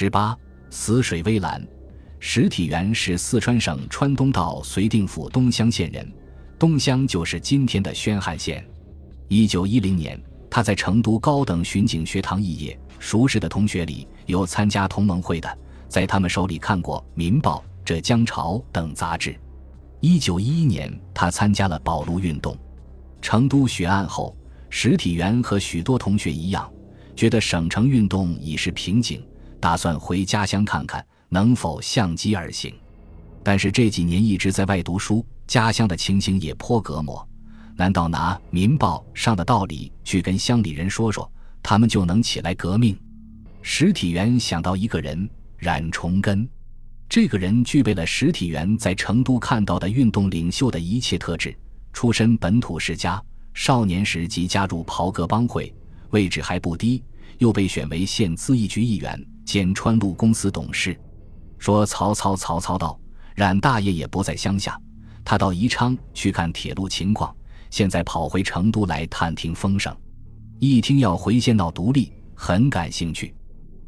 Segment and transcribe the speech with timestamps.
[0.00, 0.38] 十八，
[0.70, 1.60] 死水微澜。
[2.20, 6.08] 石体元是四川省川东道绥定府东乡县人，
[6.56, 8.64] 东乡就是今天的宣汉县。
[9.26, 10.16] 一九一零年，
[10.48, 12.78] 他在成都高等巡警学堂肄业。
[13.00, 15.58] 熟识的同学里有参加同盟会的，
[15.88, 19.34] 在他们手里看过《民报》《浙江潮》等杂志。
[19.98, 22.56] 一九一一年，他参加了保路运动。
[23.20, 24.36] 成都血案后，
[24.70, 26.72] 石体元和许多同学一样，
[27.16, 29.20] 觉得省城运动已是瓶颈，
[29.60, 32.74] 打算回家乡看看能否相机而行。
[33.42, 37.26] 但是这几年一直在外读书，家乡的情形也颇隔膜。
[37.76, 41.30] 难道拿《民报》上的道理去跟乡里人说说，
[41.62, 42.98] 他们就能起来革命？
[43.62, 45.28] 石体元想到一个人，
[45.58, 46.48] 冉崇根。
[47.08, 51.56] 这个人具备了石体元在成都看到的运动领袖的一切特质：
[51.92, 53.22] 出身本土世家，
[53.54, 55.72] 少年时即加入袍哥帮会，
[56.10, 57.02] 位置还不低，
[57.38, 60.94] 又被选为县咨议局议员兼川路公司董事。
[61.56, 63.00] 说曹操，曹操到，
[63.34, 64.78] 冉大爷也不在乡下，
[65.24, 67.34] 他到宜昌去看铁路情况。
[67.70, 69.96] 现在跑回成都来探听风声，
[70.58, 73.34] 一听要回县闹独立，很感兴趣。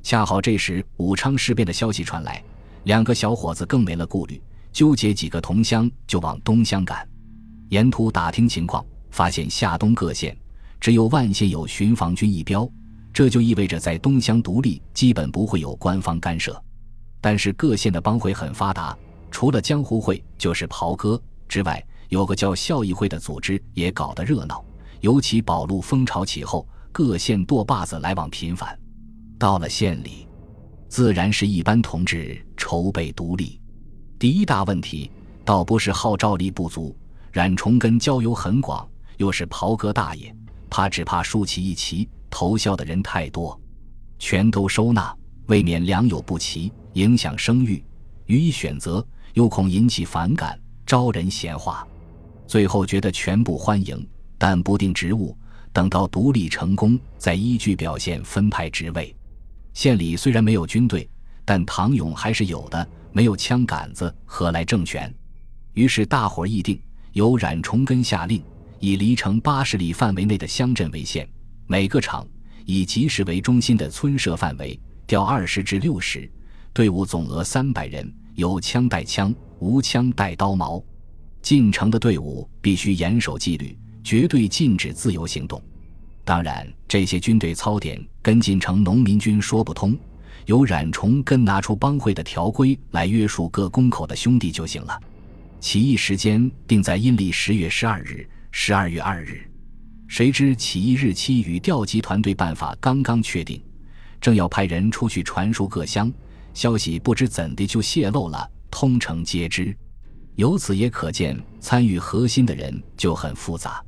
[0.00, 2.40] 恰好这时武昌事变的消息传来，
[2.84, 4.40] 两个小伙子更没了顾虑，
[4.72, 7.04] 纠结几个同乡就往东乡赶。
[7.70, 10.36] 沿途打听情况，发现夏东各县
[10.78, 12.70] 只有万县有巡防军一标，
[13.18, 16.56] 这就意味着在东乡独立基本不会有官方干涉。
[17.20, 18.96] 但是各县的帮会很发达，
[19.28, 21.84] 除了江湖会就是袍哥之外。
[22.10, 24.64] 有个叫孝义会的组织也搞得热闹，
[25.00, 28.78] 尤其保路风潮起后，各县舵把子来往频繁。
[29.36, 30.28] 到了县里，
[30.88, 33.60] 自然是一般同志筹备独立。
[34.16, 35.10] 第一大问题
[35.44, 36.96] 倒不是号召力不足，
[37.32, 40.32] 冉崇根交友很广，又是袍哥大爷，
[40.70, 43.58] 他只怕竖起一旗投效的人太多，
[44.18, 45.14] 全都收纳，
[45.46, 47.82] 未免良莠不齐，影响声誉；
[48.26, 51.86] 予以选择，又恐引起反感，招人闲话。
[52.46, 54.06] 最后觉得全部欢迎，
[54.38, 55.36] 但不定职务，
[55.72, 59.14] 等到独立成功再依据表现分派职位。
[59.74, 61.08] 县里虽然没有军队，
[61.44, 65.14] 但唐勇还是有的，没有枪杆子何来政权？
[65.74, 66.80] 于是大伙议定，
[67.12, 68.42] 由冉崇根下令，
[68.80, 71.28] 以离城八十里范围内的乡镇为县，
[71.70, 72.26] 每个厂
[72.64, 76.28] 以集市为中心的村社范围调二十至六十，
[76.72, 80.82] 队伍总额三百人，有枪带枪，无枪带刀矛。
[81.42, 85.62] 进城的队伍必须严守纪律，绝对禁止自由行动。
[86.24, 89.94] 当然，这些军队操点跟进城农民军说不通，
[90.46, 94.98] 由冉崇根拿出帮会的条规来约束各公口的兄弟就行了。
[95.60, 99.47] 起义时间定在阴历十月十二日、十二月二日。
[100.08, 103.62] 谁知起义日期与调集团队办法刚刚确定，
[104.20, 106.10] 正要派人出去传输各乡
[106.54, 109.76] 消息，不知怎的就泄露了，通城皆知。
[110.34, 113.84] 由此也可见，参与核心的人就很复杂。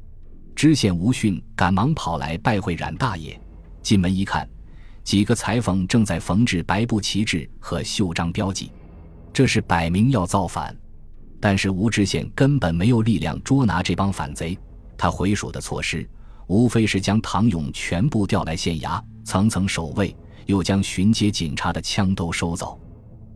[0.55, 3.41] 知县吴训赶忙跑来拜会冉大爷，
[3.83, 4.47] 进门一看，
[5.03, 8.71] 几个裁缝正在缝制白布旗帜和袖章标记，
[9.33, 10.77] 这是摆明要造反。
[11.41, 14.59] 但是吴知县根本没有力量捉拿这帮反贼，
[15.01, 16.07] 他回蜀的措施
[16.47, 22.79] 无非是将唐勇全部调来县衙，层层守卫，又将巡街警察的枪都收走。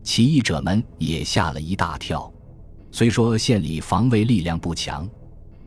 [0.03, 2.31] 起义者们也吓了一大跳。
[2.91, 5.09] 虽说县里防卫力量不强，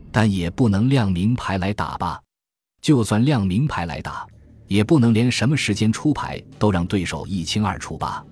[0.09, 2.17] 但也不能亮名牌来打吧？
[2.81, 4.25] 就算亮名牌来打，
[4.67, 8.25] 也不能连什么时间出牌都让对手一清二楚吧？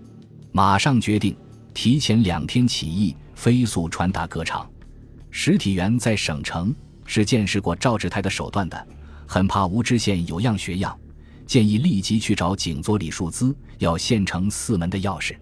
[0.54, 1.36] 马上决定
[1.74, 4.66] 提前两天起义，飞速传达各厂。
[5.30, 6.74] 石体元在省城
[7.08, 8.88] 是见识过赵志泰的手段的，
[9.26, 10.96] 很怕吴知县有样学样，
[11.48, 15.36] 建议立即去找景佐李树滋要县城四门的钥匙。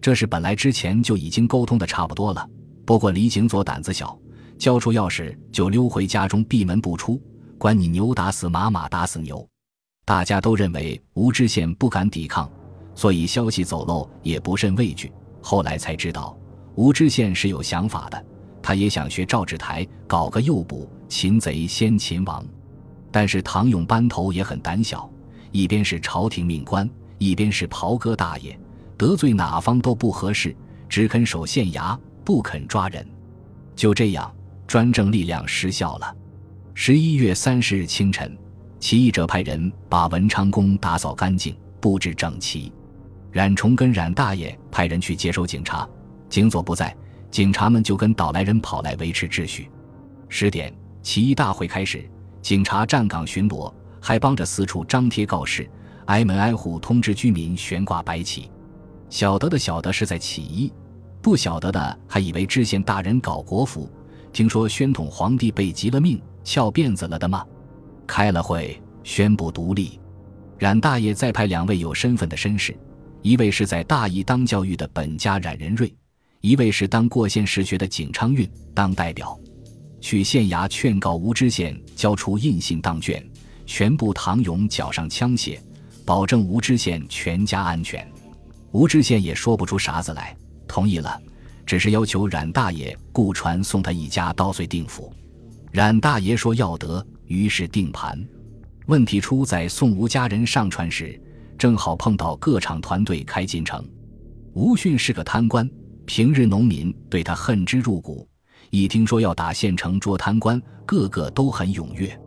[0.00, 2.48] 这是本来之前就已经沟通的差不多了。
[2.86, 4.16] 不过李景佐胆子小，
[4.56, 7.20] 交出钥匙就溜回家中闭门不出，
[7.58, 9.44] 管你牛打死马，马打死牛。
[10.04, 12.50] 大家都认为吴知县不敢抵抗，
[12.94, 15.12] 所以消息走漏也不甚畏惧。
[15.42, 16.38] 后来才知道，
[16.76, 18.24] 吴知县是有想法的，
[18.68, 22.44] 他也想学赵志台搞个诱捕，擒贼先擒王。
[23.10, 25.10] 但是唐勇班头也很胆小，
[25.52, 26.86] 一边是朝廷命官，
[27.16, 28.60] 一边是袍哥大爷，
[28.98, 30.54] 得罪哪方都不合适，
[30.86, 31.98] 只肯守县衙。
[32.22, 33.08] 不肯抓人，
[33.74, 34.30] 就这样，
[34.66, 36.14] 专政力量失效了。
[36.74, 38.36] 十一月三十日清晨，
[38.78, 42.70] 起义者派人把文昌宫打扫干净，布置整齐。
[43.32, 45.88] 冉崇跟冉大爷派人去接收警察，
[46.28, 46.94] 警佐不在，
[47.30, 49.70] 警察们就跟倒来人跑来维持秩序。
[50.28, 50.72] 十点，
[51.02, 52.08] 起义大会开始，
[52.42, 55.68] 警察站岗巡逻，还帮着四处张贴告示，
[56.06, 58.50] 挨门挨户通知居民悬挂白旗。
[59.10, 60.72] 晓得的晓得是在起义，
[61.22, 63.90] 不晓得的还以为知县大人搞国服。
[64.32, 67.44] 听说宣统皇帝被急了命，翘辫子了的吗？
[68.06, 69.98] 开了会，宣布独立。
[70.58, 72.76] 冉大爷再派两位有身份的绅士，
[73.22, 75.94] 一位是在大义当教育的本家冉仁瑞，
[76.40, 79.38] 一位是当过县实学的景昌运当代表，
[80.00, 83.24] 去县衙劝告吴知县交出印信当卷，
[83.66, 85.58] 全部唐勇缴上枪械，
[86.04, 88.06] 保证吴知县全家安全。
[88.70, 90.36] 吴知县也说不出啥子来，
[90.66, 91.20] 同意了。
[91.66, 95.12] 只是要求冉大爷雇船送他一家到遂定府，
[95.70, 98.18] 冉大爷说要得，于是定盘。
[98.86, 101.20] 问题出在送吴家人上船时，
[101.58, 103.86] 正好碰到各厂团队开进城。
[104.54, 105.68] 吴迅是个贪官，
[106.08, 108.26] 平日农民对他恨之入骨，
[108.70, 112.18] 一听说要打县城捉贪官，个个都很踊跃。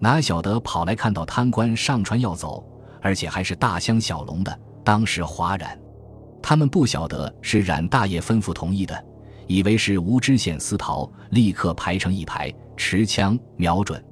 [0.00, 2.60] 哪晓得跑来看到贪官上船要走，
[3.00, 5.78] 而且还是大箱小笼的，当时哗然。
[6.42, 9.00] 他们不晓得是冉大爷吩咐同意的，
[9.46, 14.04] 以为是吴知县私逃，立刻排成一排，持枪瞄准。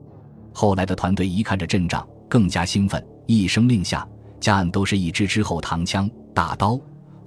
[0.53, 6.79] 后来的团队一看这阵仗，更加兴奋，一声令下，家案都是一支支后膛枪、大刀、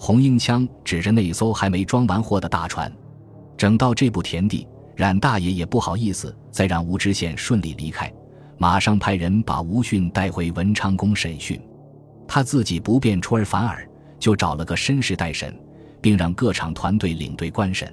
[0.04, 2.92] 红缨枪，指着那艘还没装完货的大船。
[3.56, 8.12] 整到这步田地，冉大爷也不好意思再让吴知县顺利离开，
[8.58, 11.62] 马上派人把吴迅带回文昌宫审讯，
[12.28, 13.88] 他自己不便出尔反尔。
[14.18, 15.56] 就找了个绅士代审，
[16.02, 17.92] 并让各厂团队领队观审。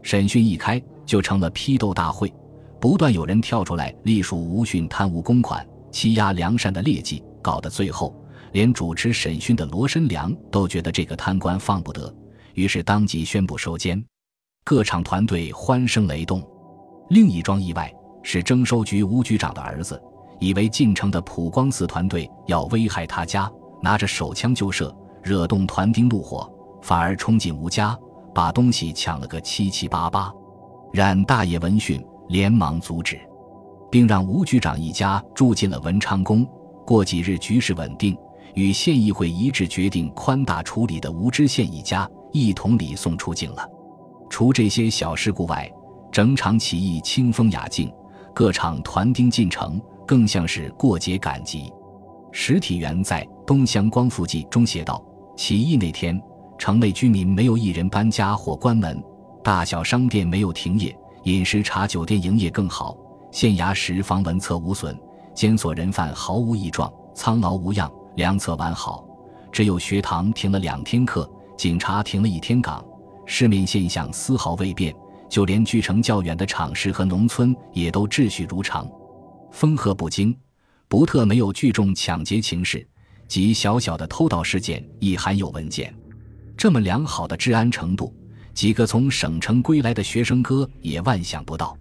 [0.00, 2.32] 审讯一开，就成了批斗大会，
[2.80, 8.14] 不断有人跳出来隶属吴迅贪污公款、欺压良善的劣迹，搞得最后
[8.54, 12.14] 连主持审讯的罗申良都觉得这个贪官放不得，
[12.54, 14.02] 于是当即宣布收监。
[14.62, 16.40] 各厂团队欢声雷动。
[17.10, 17.92] 另一桩意外
[18.22, 20.00] 是征收局吴局长的儿子，
[20.38, 23.50] 以为进城的普光寺团队要危害他家，
[23.82, 24.94] 拿着手枪就射。
[25.20, 26.48] 惹动团丁怒火，
[26.80, 27.98] 反而冲进吴家，
[28.32, 30.30] 把东西抢了个七七八八。
[30.92, 33.18] 冉大爷闻讯，连忙阻止，
[33.90, 36.46] 并让吴局长一家住进了文昌宫。
[36.86, 38.14] 过几日局势稳定，
[38.54, 43.68] 与县议会一致决定宽大处理的吴知县一家一同礼送出境了。
[44.28, 45.70] 除这些小事故外，
[46.12, 47.92] 整场起义清风雅静，
[48.34, 51.72] 各厂团丁进城，更像是过节赶集。
[52.30, 55.02] 石体元在《东乡光复记》中写道。
[55.36, 56.20] 起义那天，
[56.56, 59.02] 城内居民没有一人搬家或关门，
[59.42, 62.96] 大小商店没有停业，饮食茶酒店营业更好。
[63.32, 64.96] 县衙时房文册无损，
[65.34, 69.04] 监所人犯毫无异状，苍老无恙，良策完好。
[69.52, 72.84] 只有学堂停了两天课，警察停了一天岗，
[73.24, 74.94] 市面现象丝毫未变。
[75.28, 78.88] 就连距城较远的厂市和农村也都秩序如常，
[79.50, 80.36] 风和不惊，
[80.86, 82.86] 不特没有聚众抢劫情事。
[83.26, 85.92] 及小小的偷盗事件亦含有文件，
[86.56, 88.14] 这么良好的治安程度，
[88.52, 91.76] 几个从省城归来的学生哥也万想不到。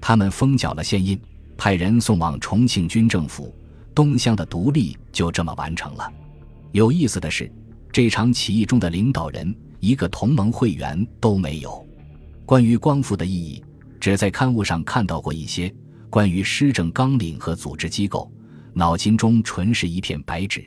[0.00, 1.20] 他们封缴了县印，
[1.56, 3.54] 派人送往重庆军政府，
[3.98, 6.08] 东乡的独立就这么完成了。
[6.70, 7.50] 有意思的是，
[7.90, 11.84] 这场起义中的领导人一个同盟会员都没有。
[12.46, 13.60] 关于光复的意义，
[13.98, 15.68] 只在刊物上看到过一些；
[16.08, 18.30] 关于施政纲领和组织机构，
[18.72, 20.64] 脑筋中纯是一片白纸。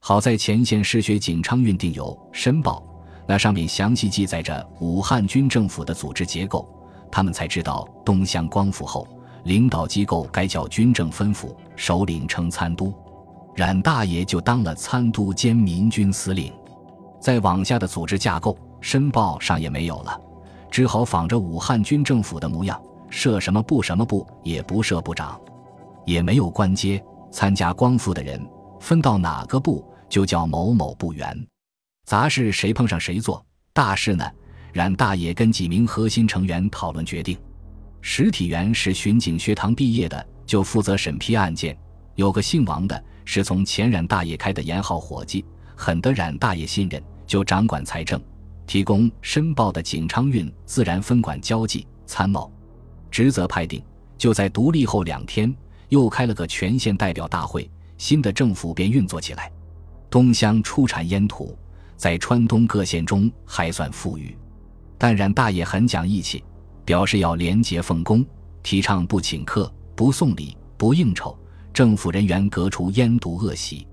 [0.00, 2.80] 好在前线失学景昌运定有《申报》，
[3.28, 6.68] 那上面详细记载着武汉军政府的组织结构，
[7.12, 9.06] 他们才知道东乡光复后，
[9.46, 12.92] 领导机构该叫军政分府，首领称参督，
[13.54, 16.52] 冉大爷就当了参督兼民军司令。
[17.20, 20.20] 再往下的组织架构，《申报》上也没有了，
[20.68, 25.40] 只好仿着武汉军政府的模样，设什么部什么部，也不设部长，
[26.04, 27.00] 也没有官阶，
[27.30, 28.44] 参加光复的人
[28.80, 29.84] 分到哪个部。
[30.08, 31.46] 就叫某某部员，
[32.04, 34.24] 杂事谁碰上谁做，大事呢？
[34.72, 37.36] 冉大爷跟几名核心成员讨论决定。
[38.08, 41.76] 实体元是巡警学堂毕业的，就负责审批案件。
[42.14, 45.44] 有个姓王的，是从前冉大爷开的盐号伙计，
[45.74, 48.22] 很得冉大爷信任，就掌管财政，
[48.64, 52.48] 提供申报的景昌运自然分管交际参谋，
[53.10, 53.82] 职责派定。
[54.16, 55.52] 就在独立后两天，
[55.88, 59.50] 又开了个全县代表大会，新的政府便运作起来。
[60.08, 61.58] 东乡出产烟土，
[61.96, 64.38] 在川东各县中还算富裕，
[64.96, 66.44] 但冉大爷很讲义气，
[66.86, 68.24] 表示要廉洁奉公，
[68.62, 71.38] 提倡不请客、不送礼、不应酬，
[71.74, 73.86] 政府人员革除烟毒恶习。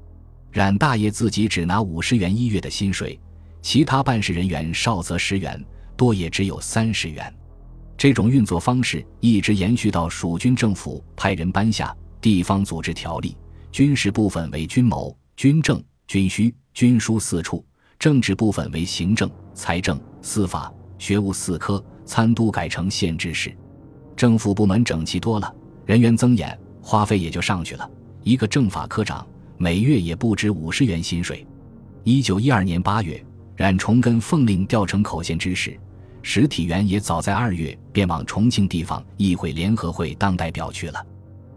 [0.51, 3.19] 冉大爷自己只拿五十元一月的薪水，
[3.61, 5.61] 其他办事人员少则十元，
[5.97, 7.33] 多也只有三十元。
[7.97, 13.35] 这种运作方式一直延续到蜀军政府派人颁下地方组织条例，
[13.71, 15.83] 军事部分为军谋、军政。
[16.05, 17.65] 军需、军书四处，
[17.97, 23.55] 政治部分为行政、财政、司法、学务四科，参都改成县知事。
[24.15, 25.53] 政府部门整齐多了，
[25.85, 27.89] 人员增衍，花费也就上去了。
[28.23, 29.25] 一个政法科长
[29.57, 31.45] 每月也不止五十元薪水。
[32.03, 33.23] 一九一二年八月，
[33.55, 35.77] 冉崇根奉令调成口县知事，
[36.21, 41.05] 石体元也早在二月便往重庆地方议会联合会当代表去了。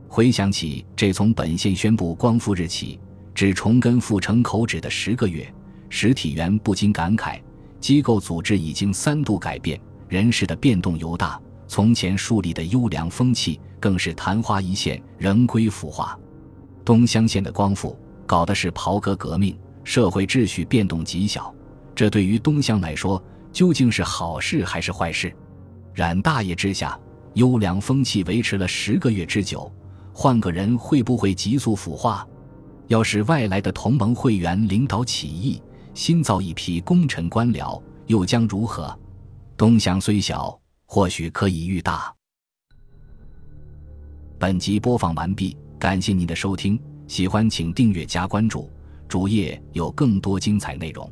[0.09, 2.99] 回想起这从本县宣布光复日起
[3.35, 5.47] 至崇根复成口旨的十个月，
[5.89, 7.41] 石体元不禁感慨：
[7.81, 11.41] 机构组织已经三度改变，人事的变动尤大。
[11.69, 16.17] 从前树立的优良风气，更是昙花一现，仍归腐化。
[16.85, 21.53] 东乡县的光复，搞的是袍哥革命，社会秩序变动极小。
[21.93, 23.21] 这对于东乡来说，
[23.53, 25.35] 究竟是好事还是坏事？
[25.93, 26.97] 冉大爷之下，
[27.35, 29.69] 优良风气维持了十个月之久，
[30.13, 32.25] 换个人会不会急速腐化？
[32.87, 35.61] 要是外来的同盟会员领导起义，
[35.95, 38.97] 新造一批功臣官僚，又将如何？
[39.57, 40.59] 东乡虽小。
[40.89, 42.15] 或许可以遇大。
[44.39, 48.71] 本集播放完毕，感谢您的收听，喜欢请订阅加关注，
[49.09, 51.11] 主页有更多精彩内容。